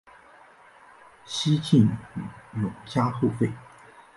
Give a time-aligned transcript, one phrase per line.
[1.25, 1.87] 西晋
[2.55, 3.53] 永嘉后废。